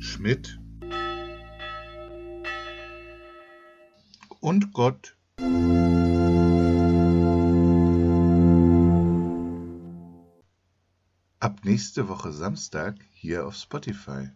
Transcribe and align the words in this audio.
Schmidt 0.00 0.58
und 4.40 4.72
Gott. 4.72 5.16
Ab 11.38 11.60
nächste 11.64 12.08
Woche 12.08 12.32
Samstag 12.32 12.96
hier 13.12 13.46
auf 13.46 13.54
Spotify. 13.54 14.30